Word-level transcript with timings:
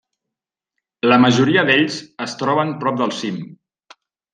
La 1.11 1.19
majoria 1.27 1.67
d'ells 1.69 2.01
es 2.29 2.37
troben 2.43 2.77
prop 2.85 3.03
del 3.05 3.19
cim. 3.23 3.43